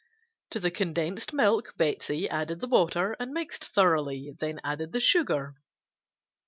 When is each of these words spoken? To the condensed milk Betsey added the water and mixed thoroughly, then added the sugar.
To 0.49 0.59
the 0.59 0.71
condensed 0.71 1.31
milk 1.31 1.75
Betsey 1.77 2.27
added 2.27 2.59
the 2.59 2.67
water 2.67 3.15
and 3.19 3.31
mixed 3.33 3.63
thoroughly, 3.65 4.33
then 4.39 4.59
added 4.63 4.93
the 4.93 4.99
sugar. 4.99 5.53